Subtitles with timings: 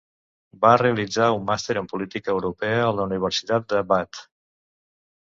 [0.61, 4.23] Va realitzar un màster en política europea a la Universitat de Bath.